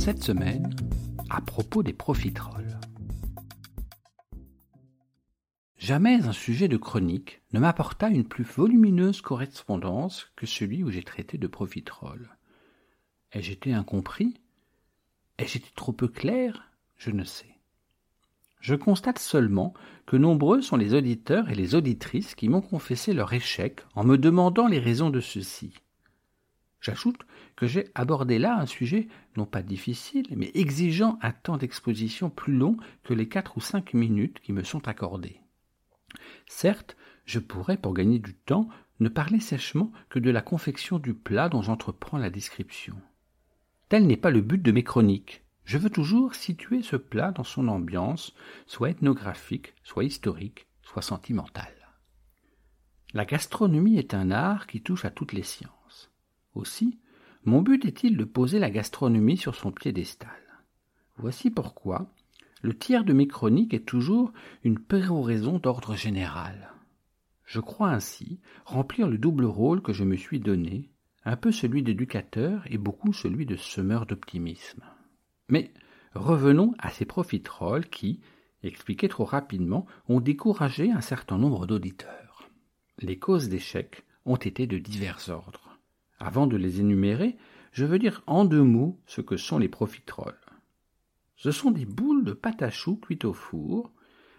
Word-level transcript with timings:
Cette 0.00 0.24
semaine, 0.24 0.74
à 1.28 1.42
propos 1.42 1.82
des 1.82 1.92
profiteroles. 1.92 2.80
Jamais 5.76 6.14
un 6.22 6.32
sujet 6.32 6.68
de 6.68 6.78
chronique 6.78 7.42
ne 7.52 7.60
m'apporta 7.60 8.08
une 8.08 8.24
plus 8.24 8.44
volumineuse 8.44 9.20
correspondance 9.20 10.32
que 10.36 10.46
celui 10.46 10.82
où 10.82 10.90
j'ai 10.90 11.02
traité 11.02 11.36
de 11.36 11.46
profiteroles. 11.46 12.30
Ai-je 13.32 13.52
été 13.52 13.74
incompris? 13.74 14.40
Ai-je 15.36 15.58
été 15.58 15.68
trop 15.76 15.92
peu 15.92 16.08
clair? 16.08 16.72
Je 16.96 17.10
ne 17.10 17.22
sais. 17.22 17.58
Je 18.60 18.76
constate 18.76 19.18
seulement 19.18 19.74
que 20.06 20.16
nombreux 20.16 20.62
sont 20.62 20.78
les 20.78 20.94
auditeurs 20.94 21.50
et 21.50 21.54
les 21.54 21.74
auditrices 21.74 22.34
qui 22.34 22.48
m'ont 22.48 22.62
confessé 22.62 23.12
leur 23.12 23.34
échec 23.34 23.82
en 23.94 24.04
me 24.04 24.16
demandant 24.16 24.66
les 24.66 24.78
raisons 24.78 25.10
de 25.10 25.20
ceci. 25.20 25.74
J'ajoute 26.80 27.20
que 27.56 27.66
j'ai 27.66 27.90
abordé 27.94 28.38
là 28.38 28.56
un 28.58 28.66
sujet 28.66 29.08
non 29.36 29.44
pas 29.44 29.62
difficile, 29.62 30.26
mais 30.34 30.50
exigeant 30.54 31.18
un 31.20 31.32
temps 31.32 31.58
d'exposition 31.58 32.30
plus 32.30 32.54
long 32.54 32.76
que 33.04 33.12
les 33.12 33.28
quatre 33.28 33.58
ou 33.58 33.60
cinq 33.60 33.92
minutes 33.92 34.40
qui 34.40 34.52
me 34.52 34.62
sont 34.62 34.88
accordées. 34.88 35.40
Certes, 36.46 36.96
je 37.26 37.38
pourrais, 37.38 37.76
pour 37.76 37.94
gagner 37.94 38.18
du 38.18 38.34
temps, 38.34 38.68
ne 38.98 39.08
parler 39.08 39.40
sèchement 39.40 39.92
que 40.08 40.18
de 40.18 40.30
la 40.30 40.42
confection 40.42 40.98
du 40.98 41.14
plat 41.14 41.48
dont 41.48 41.62
j'entreprends 41.62 42.18
la 42.18 42.30
description. 42.30 42.96
Tel 43.88 44.06
n'est 44.06 44.16
pas 44.16 44.30
le 44.30 44.40
but 44.40 44.62
de 44.62 44.72
mes 44.72 44.84
chroniques. 44.84 45.42
Je 45.64 45.78
veux 45.78 45.90
toujours 45.90 46.34
situer 46.34 46.82
ce 46.82 46.96
plat 46.96 47.30
dans 47.32 47.44
son 47.44 47.68
ambiance, 47.68 48.34
soit 48.66 48.90
ethnographique, 48.90 49.74
soit 49.84 50.04
historique, 50.04 50.66
soit 50.82 51.02
sentimentale. 51.02 51.74
La 53.12 53.24
gastronomie 53.24 53.98
est 53.98 54.14
un 54.14 54.30
art 54.30 54.66
qui 54.66 54.82
touche 54.82 55.04
à 55.04 55.10
toutes 55.10 55.32
les 55.32 55.42
sciences. 55.42 55.79
Aussi, 56.54 56.98
mon 57.44 57.62
but 57.62 57.84
est-il 57.84 58.16
de 58.16 58.24
poser 58.24 58.58
la 58.58 58.70
gastronomie 58.70 59.36
sur 59.36 59.54
son 59.54 59.72
piédestal. 59.72 60.30
Voici 61.16 61.50
pourquoi 61.50 62.12
le 62.62 62.76
tiers 62.76 63.04
de 63.04 63.14
mes 63.14 63.26
chroniques 63.26 63.72
est 63.72 63.86
toujours 63.86 64.32
une 64.64 64.78
péroraison 64.78 65.58
d'ordre 65.58 65.96
général. 65.96 66.74
Je 67.46 67.60
crois 67.60 67.90
ainsi 67.90 68.38
remplir 68.64 69.08
le 69.08 69.18
double 69.18 69.46
rôle 69.46 69.80
que 69.80 69.92
je 69.92 70.04
me 70.04 70.16
suis 70.16 70.40
donné, 70.40 70.90
un 71.24 71.36
peu 71.36 71.52
celui 71.52 71.82
d'éducateur 71.82 72.62
et 72.66 72.78
beaucoup 72.78 73.12
celui 73.12 73.46
de 73.46 73.56
semeur 73.56 74.06
d'optimisme. 74.06 74.84
Mais 75.48 75.72
revenons 76.14 76.74
à 76.78 76.90
ces 76.90 77.06
profiteroles 77.06 77.88
qui, 77.88 78.20
expliqués 78.62 79.08
trop 79.08 79.24
rapidement, 79.24 79.86
ont 80.08 80.20
découragé 80.20 80.90
un 80.90 81.00
certain 81.00 81.38
nombre 81.38 81.66
d'auditeurs. 81.66 82.50
Les 82.98 83.18
causes 83.18 83.48
d'échec 83.48 84.04
ont 84.26 84.36
été 84.36 84.66
de 84.66 84.78
divers 84.78 85.30
ordres. 85.30 85.69
Avant 86.20 86.46
de 86.46 86.56
les 86.56 86.80
énumérer, 86.80 87.36
je 87.72 87.84
veux 87.84 87.98
dire 87.98 88.22
en 88.26 88.44
deux 88.44 88.62
mots 88.62 89.00
ce 89.06 89.22
que 89.22 89.36
sont 89.36 89.58
les 89.58 89.68
profiteroles. 89.68 90.38
Ce 91.36 91.50
sont 91.50 91.70
des 91.70 91.86
boules 91.86 92.24
de 92.24 92.34
pâte 92.34 92.62
à 92.62 92.70
choux 92.70 92.96
cuites 92.96 93.24
au 93.24 93.32
four. 93.32 93.90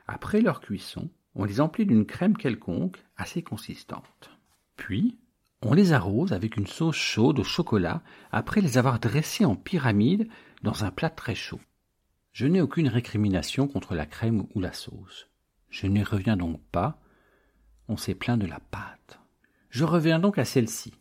Après 0.08 0.42
leur 0.42 0.62
cuisson, 0.62 1.09
on 1.34 1.46
les 1.46 1.59
emplit 1.59 1.88
d'une 1.88 2.06
crème 2.06 2.38
quelconque 2.38 3.03
assez 3.18 3.41
consistante. 3.41 4.30
Puis, 4.75 5.18
on 5.64 5.74
les 5.74 5.94
arrose 5.94 6.34
avec 6.34 6.58
une 6.58 6.68
sauce 6.68 6.96
chaude 6.96 7.40
au 7.40 7.44
chocolat 7.44 8.03
après 8.31 8.62
les 8.62 8.78
avoir 8.78 9.00
dressées 9.00 9.46
en 9.46 9.56
pyramide 9.56 10.28
dans 10.62 10.84
un 10.84 10.91
plat 10.91 11.09
très 11.09 11.36
chaud. 11.36 11.62
Je 12.34 12.46
n'ai 12.47 12.62
aucune 12.62 12.88
récrimination 12.88 13.68
contre 13.68 13.96
la 13.96 14.06
crème 14.06 14.46
ou 14.53 14.59
la 14.59 14.74
sauce. 14.74 15.28
Je 15.70 15.88
n'y 15.88 16.03
reviens 16.03 16.38
donc 16.38 16.62
pas. 16.72 17.00
On 17.88 17.97
s'est 17.97 18.16
plaint 18.16 18.40
de 18.40 18.46
la 18.46 18.59
pâte. 18.59 19.20
Je 19.70 19.84
reviens 19.86 20.20
donc 20.20 20.38
à 20.38 20.46
celle-ci. 20.46 20.94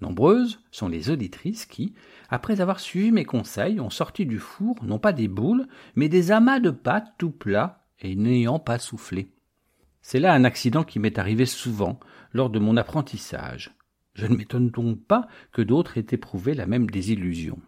Nombreuses 0.00 0.60
sont 0.70 0.88
les 0.88 1.10
auditrices 1.10 1.64
qui, 1.64 1.94
après 2.28 2.60
avoir 2.60 2.80
suivi 2.80 3.12
mes 3.12 3.24
conseils, 3.24 3.80
ont 3.80 3.90
sorti 3.90 4.26
du 4.26 4.38
four 4.38 4.76
non 4.82 4.98
pas 4.98 5.12
des 5.12 5.28
boules, 5.28 5.66
mais 5.94 6.08
des 6.08 6.32
amas 6.32 6.60
de 6.60 6.70
pâte 6.70 7.14
tout 7.16 7.30
plats 7.30 7.86
et 8.00 8.14
n'ayant 8.14 8.58
pas 8.58 8.78
soufflé. 8.78 9.30
C'est 10.02 10.20
là 10.20 10.34
un 10.34 10.44
accident 10.44 10.84
qui 10.84 10.98
m'est 10.98 11.18
arrivé 11.18 11.46
souvent 11.46 11.98
lors 12.32 12.50
de 12.50 12.58
mon 12.58 12.76
apprentissage. 12.76 13.74
Je 14.14 14.26
ne 14.26 14.36
m'étonne 14.36 14.70
donc 14.70 15.02
pas 15.02 15.28
que 15.52 15.62
d'autres 15.62 15.98
aient 15.98 16.06
éprouvé 16.10 16.54
la 16.54 16.66
même 16.66 16.88
désillusion. 16.88 17.58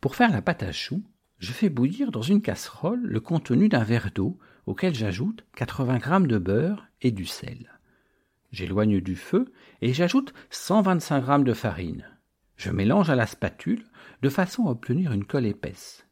Pour 0.00 0.16
faire 0.16 0.32
la 0.32 0.42
pâte 0.42 0.62
à 0.62 0.72
choux, 0.72 1.02
je 1.38 1.52
fais 1.52 1.70
bouillir 1.70 2.10
dans 2.10 2.22
une 2.22 2.42
casserole 2.42 3.00
le 3.02 3.20
contenu 3.20 3.68
d'un 3.68 3.84
verre 3.84 4.10
d'eau 4.14 4.38
auquel 4.66 4.94
j'ajoute 4.94 5.44
80 5.56 5.98
grammes 5.98 6.26
de 6.26 6.38
beurre 6.38 6.86
et 7.00 7.10
du 7.10 7.24
sel. 7.24 7.79
J'éloigne 8.52 9.00
du 9.00 9.16
feu 9.16 9.52
et 9.80 9.92
j'ajoute 9.92 10.34
125 10.50 11.20
grammes 11.20 11.44
de 11.44 11.54
farine. 11.54 12.06
Je 12.56 12.70
mélange 12.70 13.10
à 13.10 13.14
la 13.14 13.26
spatule 13.26 13.84
de 14.22 14.28
façon 14.28 14.66
à 14.66 14.70
obtenir 14.70 15.12
une 15.12 15.24
colle 15.24 15.46
épaisse. 15.46 16.06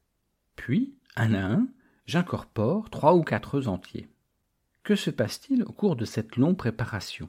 Puis, 0.56 0.94
un 1.16 1.34
à 1.34 1.44
un, 1.44 1.69
j'incorpore 2.06 2.91
trois 2.91 3.15
ou 3.15 3.22
quatre 3.22 3.56
œufs 3.56 3.69
entiers. 3.69 4.09
Que 4.82 4.97
se 4.97 5.10
passe-t-il 5.10 5.62
au 5.65 5.72
cours 5.72 5.97
de 5.97 6.04
cette 6.04 6.37
longue 6.37 6.56
préparation? 6.56 7.28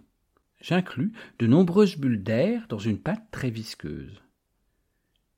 J'inclus 0.61 1.11
de 1.39 1.47
nombreuses 1.47 1.97
bulles 1.97 2.23
d'air 2.23 2.65
dans 2.69 2.79
une 2.79 2.99
pâte 2.99 3.25
très 3.31 3.49
visqueuse. 3.49 4.21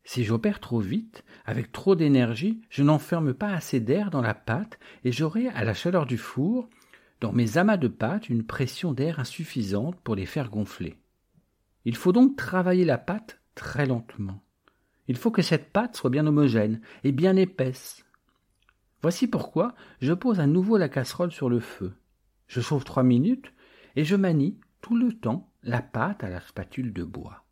Si 0.04 0.24
j'opère 0.24 0.60
trop 0.60 0.80
vite, 0.80 1.24
avec 1.46 1.72
trop 1.72 1.96
d'énergie, 1.96 2.62
je 2.70 2.84
n'enferme 2.84 3.34
pas 3.34 3.54
assez 3.54 3.80
d'air 3.80 4.10
dans 4.10 4.22
la 4.22 4.34
pâte 4.34 4.80
et 5.04 5.12
j'aurai, 5.12 5.48
à 5.50 5.64
la 5.64 5.74
chaleur 5.74 6.06
du 6.06 6.18
four, 6.18 6.70
dans 7.22 7.32
mes 7.32 7.58
amas 7.58 7.78
de 7.78 7.88
pâte 7.88 8.30
une 8.30 8.44
pression 8.44 8.94
d'air 8.94 9.20
insuffisante 9.20 9.96
pour 10.02 10.16
les 10.16 10.26
faire 10.26 10.50
gonfler. 10.50 10.98
Il 11.86 11.96
faut 11.96 12.12
donc 12.12 12.36
travailler 12.36 12.84
la 12.84 12.98
pâte 12.98 13.40
très 13.56 13.86
lentement. 13.86 14.44
Il 15.08 15.18
faut 15.18 15.32
que 15.32 15.44
cette 15.44 15.72
pâte 15.72 15.96
soit 15.96 16.10
bien 16.10 16.26
homogène 16.26 16.82
et 17.04 17.12
bien 17.12 17.36
épaisse. 17.36 18.04
Voici 19.02 19.28
pourquoi 19.28 19.76
je 20.02 20.14
pose 20.14 20.40
à 20.40 20.48
nouveau 20.48 20.78
la 20.78 20.90
casserole 20.90 21.32
sur 21.32 21.50
le 21.50 21.60
feu. 21.60 21.94
Je 22.48 22.60
chauffe 22.60 22.86
trois 22.86 23.04
minutes 23.04 23.54
et 23.96 24.04
je 24.04 24.16
manie 24.16 24.60
tout 24.82 24.96
le 24.96 25.14
temps 25.14 25.52
la 25.64 25.82
pâte 25.82 26.24
à 26.24 26.30
la 26.30 26.42
spatule 26.42 26.92
de 26.92 27.04
bois. 27.04 27.46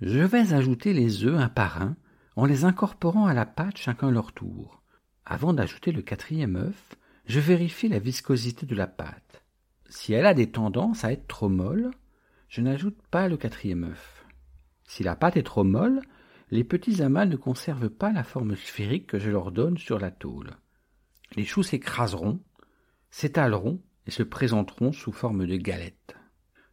Je 0.00 0.20
vais 0.20 0.52
ajouter 0.52 0.92
les 0.92 1.24
œufs 1.24 1.40
un 1.40 1.48
par 1.48 1.82
un 1.82 1.96
en 2.36 2.46
les 2.46 2.64
incorporant 2.64 3.26
à 3.26 3.34
la 3.34 3.46
pâte 3.46 3.78
chacun 3.78 4.10
leur 4.10 4.32
tour. 4.32 4.82
Avant 5.24 5.52
d'ajouter 5.52 5.92
le 5.92 6.02
quatrième 6.02 6.56
œuf, 6.56 6.96
je 7.26 7.40
vérifie 7.40 7.88
la 7.88 7.98
viscosité 7.98 8.66
de 8.66 8.74
la 8.74 8.86
pâte. 8.86 9.42
Si 9.88 10.12
elle 10.12 10.26
a 10.26 10.34
des 10.34 10.50
tendances 10.50 11.04
à 11.04 11.12
être 11.12 11.26
trop 11.26 11.48
molle, 11.48 11.90
je 12.48 12.60
n'ajoute 12.60 12.98
pas 13.10 13.28
le 13.28 13.36
quatrième 13.36 13.84
œuf. 13.84 14.24
Si 14.86 15.02
la 15.02 15.16
pâte 15.16 15.36
est 15.36 15.42
trop 15.42 15.64
molle, 15.64 16.02
les 16.50 16.64
petits 16.64 17.02
amas 17.02 17.26
ne 17.26 17.36
conservent 17.36 17.90
pas 17.90 18.12
la 18.12 18.24
forme 18.24 18.56
sphérique 18.56 19.06
que 19.06 19.18
je 19.18 19.30
leur 19.30 19.50
donne 19.52 19.78
sur 19.78 19.98
la 19.98 20.10
tôle. 20.10 20.50
Les 21.36 21.44
choux 21.44 21.62
s'écraseront, 21.62 22.40
s'étaleront 23.10 23.80
et 24.06 24.10
se 24.10 24.22
présenteront 24.22 24.92
sous 24.92 25.12
forme 25.12 25.46
de 25.46 25.56
galettes. 25.56 26.16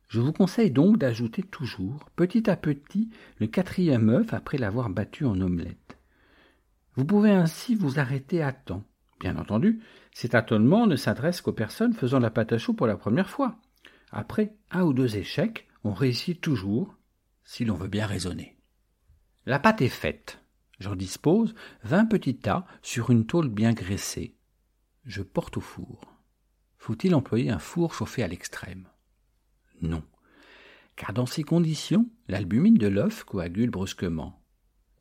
Je 0.07 0.19
vous 0.19 0.33
conseille 0.33 0.71
donc 0.71 0.97
d'ajouter 0.97 1.41
toujours, 1.41 2.09
petit 2.17 2.49
à 2.49 2.57
petit, 2.57 3.09
le 3.39 3.47
quatrième 3.47 4.09
œuf 4.09 4.33
après 4.33 4.57
l'avoir 4.57 4.89
battu 4.89 5.23
en 5.25 5.39
omelette. 5.39 5.97
Vous 6.95 7.05
pouvez 7.05 7.31
ainsi 7.31 7.75
vous 7.75 7.97
arrêter 7.97 8.43
à 8.43 8.51
temps. 8.51 8.83
Bien 9.21 9.37
entendu, 9.37 9.79
cet 10.13 10.33
attonnement 10.33 10.87
ne 10.87 10.95
s'adresse 10.95 11.41
qu'aux 11.41 11.53
personnes 11.53 11.93
faisant 11.93 12.17
la 12.17 12.31
pâte 12.31 12.53
à 12.53 12.57
choux 12.57 12.73
pour 12.73 12.87
la 12.87 12.97
première 12.97 13.29
fois. 13.29 13.55
Après 14.11 14.55
un 14.71 14.81
ou 14.81 14.93
deux 14.93 15.15
échecs, 15.15 15.69
on 15.83 15.93
réussit 15.93 16.41
toujours, 16.41 16.97
si 17.43 17.63
l'on 17.63 17.75
veut 17.75 17.87
bien 17.87 18.07
raisonner. 18.07 18.57
La 19.45 19.59
pâte 19.59 19.83
est 19.83 19.89
faite. 19.89 20.39
J'en 20.79 20.95
dispose 20.95 21.53
vingt 21.83 22.07
petits 22.07 22.37
tas 22.37 22.65
sur 22.81 23.11
une 23.11 23.27
tôle 23.27 23.47
bien 23.47 23.73
graissée. 23.73 24.35
Je 25.05 25.21
porte 25.21 25.57
au 25.57 25.61
four. 25.61 26.01
Faut-il 26.79 27.13
employer 27.13 27.51
un 27.51 27.59
four 27.59 27.93
chauffé 27.93 28.23
à 28.23 28.27
l'extrême? 28.27 28.87
Non, 29.83 30.03
car 30.95 31.13
dans 31.13 31.27
ces 31.27 31.43
conditions, 31.43 32.09
l'albumine 32.27 32.79
de 32.79 32.87
l'œuf 32.87 33.23
coagule 33.23 33.69
brusquement. 33.69 34.41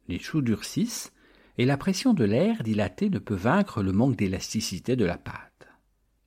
Les 0.08 0.18
choux 0.18 0.42
durcissent 0.42 1.10
et 1.58 1.64
la 1.64 1.76
pression 1.76 2.14
de 2.14 2.24
l'air 2.24 2.62
dilaté 2.62 3.10
ne 3.10 3.18
peut 3.18 3.34
vaincre 3.34 3.82
le 3.82 3.92
manque 3.92 4.16
d'élasticité 4.16 4.96
de 4.96 5.04
la 5.04 5.18
pâte. 5.18 5.68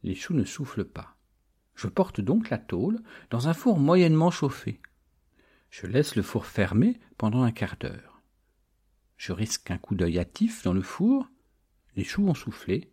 Les 0.03 0.15
choux 0.15 0.33
ne 0.33 0.43
soufflent 0.43 0.85
pas. 0.85 1.15
Je 1.75 1.87
porte 1.87 2.21
donc 2.21 2.49
la 2.49 2.57
tôle 2.57 2.99
dans 3.29 3.47
un 3.47 3.53
four 3.53 3.79
moyennement 3.79 4.31
chauffé. 4.31 4.79
Je 5.69 5.87
laisse 5.87 6.15
le 6.15 6.21
four 6.21 6.45
fermé 6.45 6.99
pendant 7.17 7.43
un 7.43 7.51
quart 7.51 7.77
d'heure. 7.79 8.21
Je 9.17 9.31
risque 9.31 9.71
un 9.71 9.77
coup 9.77 9.95
d'œil 9.95 10.19
hâtif 10.19 10.63
dans 10.63 10.73
le 10.73 10.81
four. 10.81 11.27
Les 11.95 12.03
choux 12.03 12.27
ont 12.27 12.35
soufflé, 12.35 12.91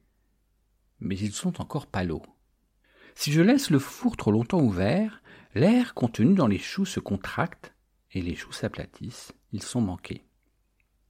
mais 1.01 1.19
ils 1.19 1.33
sont 1.33 1.61
encore 1.61 1.87
palots. 1.87 2.23
Si 3.15 3.33
je 3.33 3.43
laisse 3.43 3.71
le 3.71 3.79
four 3.79 4.17
trop 4.17 4.31
longtemps 4.31 4.61
ouvert, 4.61 5.23
l'air 5.55 5.95
contenu 5.95 6.35
dans 6.35 6.47
les 6.47 6.59
choux 6.59 6.87
se 6.87 7.01
contracte 7.01 7.75
et 8.13 8.23
les 8.23 8.35
choux 8.35 8.53
s'aplatissent, 8.53 9.33
ils 9.53 9.63
sont 9.63 9.81
manqués. 9.81 10.25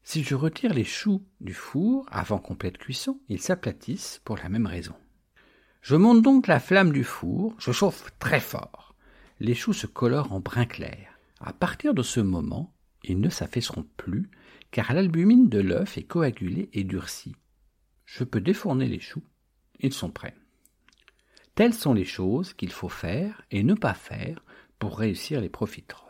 Si 0.02 0.24
je 0.24 0.34
retire 0.34 0.74
les 0.74 0.84
choux 0.84 1.22
du 1.40 1.54
four 1.54 2.06
avant 2.10 2.38
complète 2.38 2.78
cuisson, 2.78 3.20
ils 3.28 3.40
s'aplatissent 3.40 4.20
pour 4.24 4.36
la 4.36 4.48
même 4.48 4.66
raison. 4.66 4.94
Je 5.82 5.96
monte 5.96 6.22
donc 6.22 6.46
la 6.46 6.60
flamme 6.60 6.92
du 6.92 7.04
four, 7.04 7.54
je 7.58 7.72
chauffe 7.72 8.10
très 8.18 8.40
fort. 8.40 8.94
Les 9.38 9.54
choux 9.54 9.72
se 9.72 9.86
colorent 9.86 10.32
en 10.32 10.40
brun 10.40 10.66
clair. 10.66 11.18
À 11.40 11.52
partir 11.52 11.94
de 11.94 12.02
ce 12.02 12.20
moment, 12.20 12.74
ils 13.04 13.20
ne 13.20 13.30
s'affaisseront 13.30 13.86
plus, 13.96 14.30
car 14.70 14.92
l'albumine 14.92 15.48
de 15.48 15.58
l'œuf 15.58 15.96
est 15.96 16.04
coagulée 16.04 16.68
et 16.72 16.84
durcie. 16.84 17.34
Je 18.04 18.24
peux 18.24 18.40
défourner 18.40 18.86
les 18.86 19.00
choux. 19.00 19.22
Ils 19.78 19.94
sont 19.94 20.10
prêts. 20.10 20.36
Telles 21.54 21.74
sont 21.74 21.94
les 21.94 22.04
choses 22.04 22.52
qu'il 22.52 22.72
faut 22.72 22.88
faire 22.88 23.42
et 23.50 23.62
ne 23.62 23.74
pas 23.74 23.94
faire 23.94 24.44
pour 24.78 24.98
réussir 24.98 25.40
les 25.40 25.48
profiteroles. 25.48 26.09